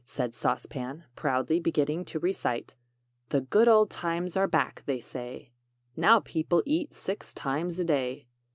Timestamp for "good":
3.41-3.67